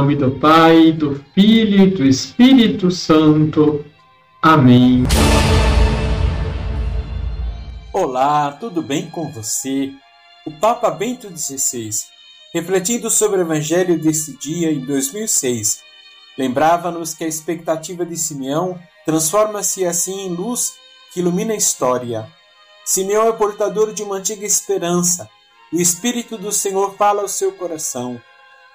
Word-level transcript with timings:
nome 0.00 0.16
do 0.16 0.30
Pai, 0.30 0.92
do 0.92 1.22
Filho 1.34 1.82
e 1.82 1.90
do 1.90 2.06
Espírito 2.06 2.90
Santo. 2.90 3.84
Amém. 4.40 5.02
Olá, 7.92 8.52
tudo 8.52 8.80
bem 8.80 9.10
com 9.10 9.30
você? 9.30 9.92
O 10.46 10.50
Papa 10.52 10.90
Bento 10.90 11.28
XVI, 11.28 11.90
refletindo 12.54 13.10
sobre 13.10 13.40
o 13.40 13.42
Evangelho 13.42 14.00
desse 14.00 14.38
dia 14.38 14.72
em 14.72 14.80
2006, 14.86 15.82
lembrava-nos 16.38 17.12
que 17.12 17.24
a 17.24 17.28
expectativa 17.28 18.06
de 18.06 18.16
Simeão 18.16 18.80
transforma-se 19.04 19.84
assim 19.84 20.28
em 20.28 20.30
luz 20.30 20.76
que 21.12 21.20
ilumina 21.20 21.52
a 21.52 21.56
história. 21.56 22.26
Simeão 22.86 23.28
é 23.28 23.32
portador 23.32 23.92
de 23.92 24.02
uma 24.02 24.16
antiga 24.16 24.46
esperança. 24.46 25.28
O 25.70 25.76
Espírito 25.76 26.38
do 26.38 26.50
Senhor 26.50 26.94
fala 26.96 27.20
ao 27.20 27.28
seu 27.28 27.52
coração. 27.52 28.18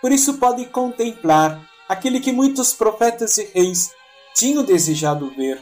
Por 0.05 0.11
isso 0.11 0.35
pode 0.35 0.67
contemplar 0.67 1.67
aquele 1.89 2.19
que 2.19 2.31
muitos 2.31 2.75
profetas 2.75 3.39
e 3.39 3.45
reis 3.55 3.91
tinham 4.35 4.63
desejado 4.63 5.33
ver. 5.35 5.59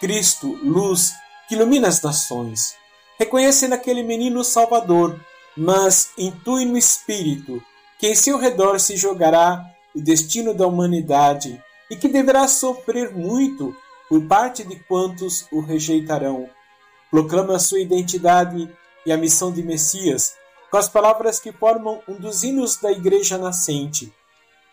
Cristo, 0.00 0.58
luz 0.62 1.12
que 1.46 1.54
ilumina 1.54 1.86
as 1.86 2.00
nações. 2.00 2.74
Reconhece 3.18 3.68
naquele 3.68 4.02
menino 4.02 4.42
Salvador, 4.42 5.20
mas 5.54 6.08
intui 6.16 6.64
no 6.64 6.78
Espírito 6.78 7.62
que 7.98 8.08
em 8.08 8.14
seu 8.14 8.38
redor 8.38 8.80
se 8.80 8.96
jogará 8.96 9.62
o 9.94 10.00
destino 10.00 10.54
da 10.54 10.66
humanidade 10.66 11.62
e 11.90 11.96
que 11.96 12.08
deverá 12.08 12.48
sofrer 12.48 13.14
muito 13.14 13.76
por 14.08 14.22
parte 14.22 14.64
de 14.64 14.76
quantos 14.84 15.46
o 15.52 15.60
rejeitarão. 15.60 16.48
Proclama 17.10 17.58
sua 17.58 17.80
identidade 17.80 18.74
e 19.04 19.12
a 19.12 19.18
missão 19.18 19.52
de 19.52 19.62
Messias 19.62 20.34
com 20.70 20.76
as 20.76 20.88
palavras 20.88 21.38
que 21.40 21.52
formam 21.52 22.02
um 22.08 22.14
dos 22.14 22.42
hinos 22.42 22.76
da 22.76 22.90
Igreja 22.90 23.38
nascente, 23.38 24.12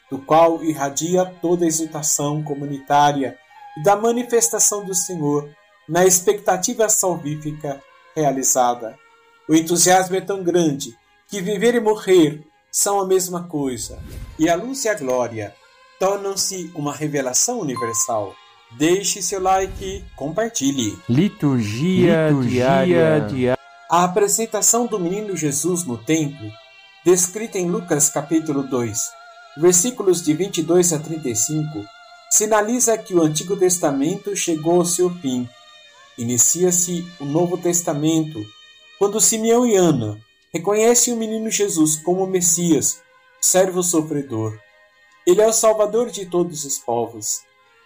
do 0.10 0.20
qual 0.20 0.64
irradia 0.64 1.26
toda 1.42 1.66
a 1.66 1.68
exultação 1.68 2.44
comunitária 2.44 3.38
e 3.78 3.84
da 3.84 3.96
manifestação 3.96 4.86
do 4.86 4.94
Senhor 4.94 5.50
na 5.88 6.06
expectativa 6.06 6.88
salvífica 6.90 7.82
realizada. 8.16 8.98
O 9.48 9.56
entusiasmo 9.56 10.16
é 10.16 10.22
tão 10.22 10.44
grande 10.44 10.96
que 11.28 11.42
viver 11.42 11.76
e 11.76 11.80
morrer 11.80 12.44
são 12.72 13.00
a 13.00 13.06
mesma 13.06 13.44
coisa, 13.44 14.02
e 14.40 14.50
a 14.50 14.56
luz 14.56 14.86
e 14.86 14.90
a 14.90 14.96
glória 14.96 15.54
tornam-se 16.00 16.72
uma 16.76 16.94
revelação 16.94 17.60
universal. 17.60 18.36
Deixe 18.72 19.22
seu 19.22 19.42
like, 19.42 20.04
compartilhe. 20.16 20.98
Liturgia, 21.08 22.30
Liturgia 22.30 22.86
diária. 22.86 23.63
A 23.94 24.06
apresentação 24.06 24.88
do 24.88 25.00
menino 25.00 25.38
Jesus 25.38 25.86
no 25.86 26.00
templo, 26.00 26.52
descrita 27.06 27.60
em 27.60 27.70
Lucas 27.70 28.10
capítulo 28.10 28.64
2, 28.64 28.98
versículos 29.56 30.24
de 30.24 30.34
22 30.34 30.94
a 30.94 30.98
35, 30.98 31.86
sinaliza 32.32 32.98
que 32.98 33.14
o 33.14 33.22
Antigo 33.22 33.56
Testamento 33.56 34.36
chegou 34.36 34.78
ao 34.78 34.86
seu 34.86 35.12
fim. 35.20 35.48
Inicia-se 36.18 37.08
o 37.20 37.26
Novo 37.26 37.56
Testamento, 37.56 38.44
quando 38.98 39.22
Simeão 39.22 39.64
e 39.64 39.76
Ana 39.76 40.20
reconhecem 40.52 41.14
o 41.14 41.18
menino 41.18 41.52
Jesus 41.52 41.96
como 41.96 42.26
Messias, 42.26 43.00
servo 43.40 43.84
sofredor. 43.84 44.58
Ele 45.24 45.40
é 45.40 45.46
o 45.46 45.54
Salvador 45.54 46.10
de 46.10 46.26
todos 46.26 46.66
os 46.66 46.80
povos. 46.80 47.42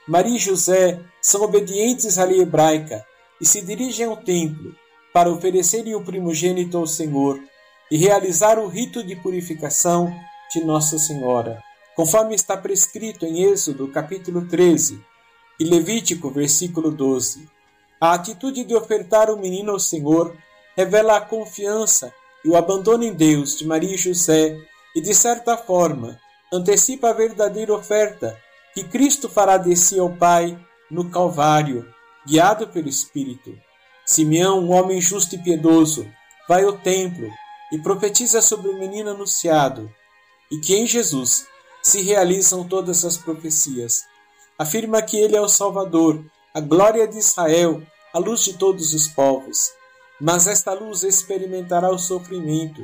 Maria 0.07 0.37
e 0.37 0.39
José 0.39 1.01
são 1.21 1.41
obedientes 1.41 2.17
à 2.17 2.23
lei 2.23 2.39
hebraica 2.39 3.05
e 3.41 3.45
se 3.45 3.61
dirigem 3.61 4.05
ao 4.05 4.15
templo 4.15 4.73
para 5.17 5.31
oferecerem 5.31 5.95
o 5.95 6.03
primogênito 6.03 6.77
ao 6.77 6.85
Senhor 6.85 7.41
e 7.89 7.97
realizar 7.97 8.59
o 8.59 8.67
rito 8.67 9.03
de 9.03 9.15
purificação 9.15 10.13
de 10.53 10.63
Nossa 10.63 10.99
Senhora, 10.99 11.59
conforme 11.95 12.35
está 12.35 12.55
prescrito 12.55 13.25
em 13.25 13.45
Êxodo 13.45 13.87
capítulo 13.87 14.47
13 14.47 15.03
e 15.59 15.63
Levítico 15.63 16.29
versículo 16.29 16.91
12. 16.91 17.49
A 17.99 18.13
atitude 18.13 18.63
de 18.63 18.75
ofertar 18.75 19.31
o 19.31 19.39
menino 19.39 19.71
ao 19.71 19.79
Senhor 19.79 20.37
revela 20.75 21.17
a 21.17 21.21
confiança 21.21 22.13
e 22.45 22.49
o 22.49 22.55
abandono 22.55 23.03
em 23.03 23.11
Deus 23.11 23.57
de 23.57 23.65
Maria 23.65 23.95
e 23.95 23.97
José 23.97 24.55
e, 24.95 25.01
de 25.01 25.15
certa 25.15 25.57
forma, 25.57 26.19
antecipa 26.53 27.09
a 27.09 27.13
verdadeira 27.13 27.73
oferta 27.73 28.39
que 28.71 28.83
Cristo 28.83 29.27
fará 29.27 29.57
de 29.57 29.75
si 29.75 29.97
ao 29.97 30.11
Pai 30.11 30.55
no 30.91 31.09
Calvário, 31.09 31.91
guiado 32.23 32.67
pelo 32.67 32.87
Espírito. 32.87 33.65
Simeão, 34.07 34.61
um 34.61 34.71
homem 34.71 35.01
justo 35.01 35.35
e 35.35 35.37
piedoso, 35.37 36.09
vai 36.47 36.63
ao 36.63 36.77
templo 36.77 37.29
e 37.71 37.77
profetiza 37.77 38.41
sobre 38.41 38.69
o 38.69 38.79
menino 38.79 39.11
anunciado, 39.11 39.93
e 40.49 40.59
que 40.59 40.75
em 40.77 40.87
Jesus 40.87 41.45
se 41.83 42.01
realizam 42.01 42.65
todas 42.65 43.03
as 43.03 43.17
profecias. 43.17 44.05
Afirma 44.57 45.01
que 45.01 45.17
ele 45.17 45.35
é 45.35 45.41
o 45.41 45.49
Salvador, 45.49 46.23
a 46.53 46.61
glória 46.61 47.05
de 47.05 47.17
Israel, 47.17 47.83
a 48.13 48.17
luz 48.17 48.45
de 48.45 48.53
todos 48.53 48.93
os 48.93 49.09
povos. 49.09 49.71
Mas 50.19 50.47
esta 50.47 50.73
luz 50.73 51.03
experimentará 51.03 51.91
o 51.91 51.99
sofrimento, 51.99 52.81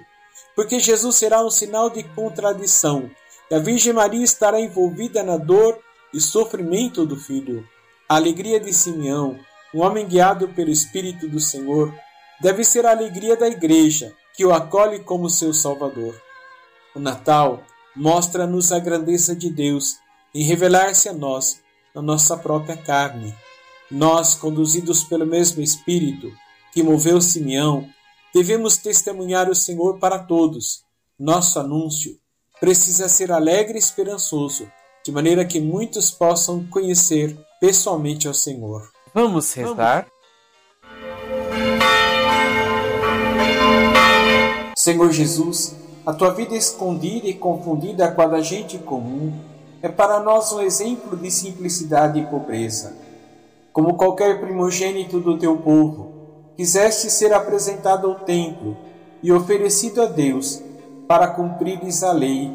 porque 0.54 0.78
Jesus 0.78 1.16
será 1.16 1.44
um 1.44 1.50
sinal 1.50 1.90
de 1.90 2.04
contradição 2.04 3.10
e 3.50 3.56
a 3.56 3.60
Virgem 3.60 3.94
Maria 3.94 4.24
estará 4.24 4.60
envolvida 4.60 5.24
na 5.24 5.38
dor 5.38 5.80
e 6.14 6.20
sofrimento 6.20 7.06
do 7.06 7.16
filho. 7.16 7.68
A 8.10 8.16
alegria 8.16 8.60
de 8.60 8.74
Simeão, 8.74 9.40
um 9.74 9.82
homem 9.82 10.08
guiado 10.08 10.50
pelo 10.50 10.70
Espírito 10.70 11.28
do 11.28 11.40
Senhor, 11.40 11.94
deve 12.42 12.64
ser 12.64 12.86
a 12.86 12.92
alegria 12.92 13.36
da 13.36 13.48
Igreja, 13.48 14.14
que 14.36 14.46
o 14.46 14.54
acolhe 14.54 15.00
como 15.00 15.30
seu 15.30 15.54
Salvador. 15.54 16.20
O 16.96 17.00
Natal 17.00 17.64
mostra-nos 17.96 18.72
a 18.72 18.80
grandeza 18.80 19.36
de 19.36 19.50
Deus 19.50 19.98
em 20.34 20.44
revelar-se 20.44 21.10
a 21.10 21.14
nós 21.14 21.62
na 21.94 22.02
nossa 22.02 22.38
própria 22.38 22.78
carne. 22.78 23.34
Nós, 23.90 24.34
conduzidos 24.34 25.04
pelo 25.04 25.26
mesmo 25.26 25.62
Espírito 25.62 26.32
que 26.72 26.82
moveu 26.82 27.22
Simeão, 27.22 27.88
devemos 28.34 28.78
testemunhar 28.78 29.50
o 29.50 29.56
Senhor 29.56 30.00
para 30.00 30.18
todos. 30.20 30.84
Nosso 31.20 31.60
anúncio 31.60 32.18
precisa 32.60 33.08
ser 33.08 33.32
alegre 33.32 33.76
e 33.76 33.80
esperançoso, 33.80 34.68
de 35.06 35.12
maneira 35.12 35.46
que 35.46 35.60
muitos 35.60 36.10
possam 36.10 36.66
conhecer 36.68 37.38
pessoalmente 37.60 38.28
ao 38.28 38.34
Senhor. 38.34 38.93
Vamos 39.14 39.54
rezar? 39.54 40.08
Senhor 44.76 45.12
Jesus, 45.12 45.76
a 46.04 46.12
tua 46.12 46.32
vida 46.34 46.56
escondida 46.56 47.28
e 47.28 47.36
confundida 47.36 48.12
com 48.12 48.22
a 48.24 48.26
da 48.26 48.42
gente 48.42 48.80
comum 48.80 49.32
é 49.84 49.88
para 49.88 50.20
nós 50.20 50.52
um 50.52 50.62
exemplo 50.62 51.16
de 51.16 51.30
simplicidade 51.30 52.20
e 52.20 52.26
pobreza. 52.26 52.98
Como 53.72 53.94
qualquer 53.98 54.42
primogênito 54.42 55.20
do 55.20 55.38
teu 55.38 55.58
povo, 55.58 56.12
quiseste 56.58 57.12
ser 57.12 57.34
apresentado 57.34 58.08
ao 58.08 58.16
templo 58.16 58.76
e 59.22 59.32
oferecido 59.32 60.02
a 60.02 60.08
Deus 60.08 60.60
para 61.08 61.28
cumprires 61.28 62.02
a 62.02 62.12
lei. 62.12 62.52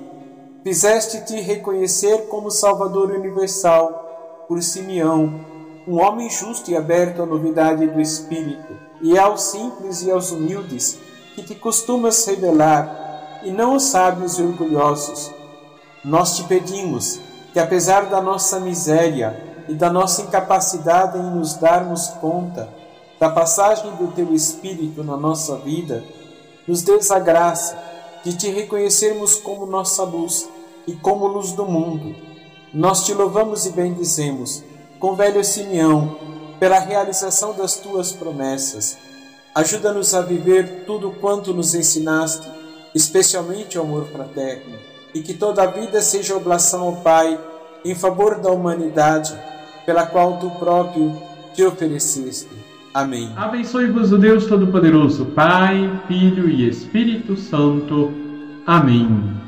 Fizeste-te 0.64 1.40
reconhecer 1.40 2.26
como 2.26 2.50
Salvador 2.50 3.12
universal 3.12 4.46
por 4.48 4.60
Simeão, 4.60 5.57
um 5.88 6.02
homem 6.02 6.28
justo 6.28 6.70
e 6.70 6.76
aberto 6.76 7.22
à 7.22 7.26
novidade 7.26 7.86
do 7.86 7.98
Espírito, 7.98 8.76
e 9.00 9.18
aos 9.18 9.40
simples 9.40 10.02
e 10.02 10.10
aos 10.10 10.30
humildes 10.30 10.98
que 11.34 11.42
te 11.42 11.54
costumas 11.54 12.26
revelar, 12.26 13.40
e 13.42 13.50
não 13.50 13.72
aos 13.72 13.84
sábios 13.84 14.38
e 14.38 14.42
orgulhosos. 14.42 15.32
Nós 16.04 16.36
te 16.36 16.44
pedimos 16.44 17.18
que, 17.54 17.58
apesar 17.58 18.02
da 18.06 18.20
nossa 18.20 18.60
miséria 18.60 19.64
e 19.66 19.74
da 19.74 19.90
nossa 19.90 20.20
incapacidade 20.20 21.16
em 21.16 21.22
nos 21.22 21.54
darmos 21.54 22.08
conta 22.20 22.68
da 23.18 23.30
passagem 23.30 23.90
do 23.96 24.08
teu 24.08 24.34
Espírito 24.34 25.02
na 25.02 25.16
nossa 25.16 25.56
vida, 25.56 26.04
nos 26.66 26.82
dês 26.82 27.10
a 27.10 27.18
graça 27.18 27.78
de 28.22 28.36
te 28.36 28.50
reconhecermos 28.50 29.36
como 29.36 29.64
nossa 29.64 30.02
luz 30.02 30.46
e 30.86 30.92
como 30.92 31.26
luz 31.26 31.52
do 31.52 31.64
mundo. 31.64 32.14
Nós 32.74 33.04
te 33.04 33.14
louvamos 33.14 33.64
e 33.64 33.70
bendizemos, 33.70 34.62
com 34.98 35.14
velho 35.14 35.42
Simeão, 35.44 36.16
pela 36.58 36.78
realização 36.78 37.54
das 37.54 37.76
tuas 37.76 38.12
promessas. 38.12 38.98
Ajuda-nos 39.54 40.14
a 40.14 40.22
viver 40.22 40.84
tudo 40.86 41.10
quanto 41.10 41.54
nos 41.54 41.74
ensinaste, 41.74 42.48
especialmente 42.94 43.78
o 43.78 43.82
amor 43.82 44.06
fraterno, 44.06 44.76
e 45.14 45.20
que 45.20 45.34
toda 45.34 45.62
a 45.62 45.66
vida 45.66 46.00
seja 46.00 46.36
oblação 46.36 46.82
ao 46.82 46.96
Pai 46.96 47.38
em 47.84 47.94
favor 47.94 48.40
da 48.40 48.50
humanidade, 48.50 49.38
pela 49.86 50.06
qual 50.06 50.38
tu 50.38 50.50
próprio 50.50 51.16
te 51.54 51.64
ofereceste. 51.64 52.48
Amém. 52.92 53.32
Abençoe-vos 53.36 54.12
o 54.12 54.18
Deus 54.18 54.46
Todo-Poderoso, 54.46 55.26
Pai, 55.26 56.02
Filho 56.08 56.48
e 56.48 56.68
Espírito 56.68 57.36
Santo. 57.36 58.12
Amém. 58.66 59.47